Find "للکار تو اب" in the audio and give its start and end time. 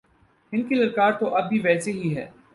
0.75-1.49